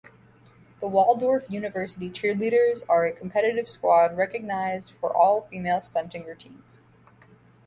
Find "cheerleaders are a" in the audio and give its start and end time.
2.09-3.11